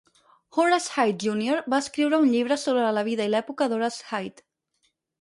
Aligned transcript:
Horace 0.61 0.87
Heidt 1.01 1.25
júnior 1.25 1.61
va 1.75 1.81
escriure 1.87 2.21
un 2.25 2.33
llibre 2.33 2.59
sobre 2.65 2.89
la 2.99 3.07
vida 3.13 3.31
i 3.31 3.35
l'època 3.37 3.73
d'Horace 3.75 4.05
Heidt. 4.11 4.47